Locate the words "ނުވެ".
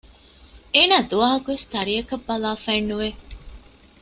2.89-3.09